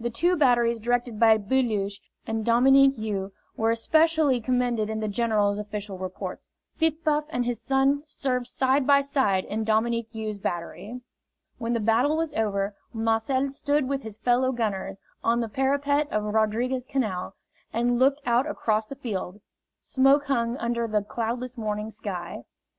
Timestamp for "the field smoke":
18.86-20.24